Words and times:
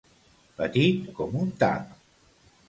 Petit 0.61 1.11
com 1.19 1.37
un 1.43 1.53
tap. 1.65 1.95